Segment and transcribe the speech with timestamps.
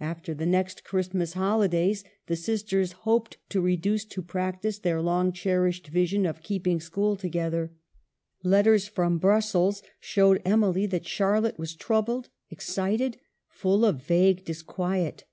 [0.00, 5.88] After the next Christmas holidays the sisters hoped to reduce to practice their long cherished
[5.88, 7.70] vision of keeping school together.
[8.42, 15.24] Letters from Brus sels showed Emily that Charlotte was troubled, excited, full of vague disquiet.